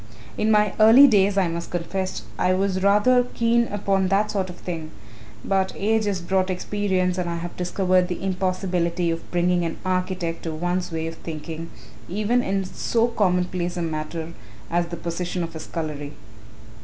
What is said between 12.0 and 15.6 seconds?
even in so commonplace a matter as the position of a